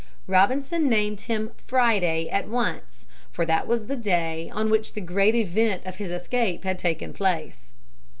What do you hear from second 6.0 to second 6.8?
escape had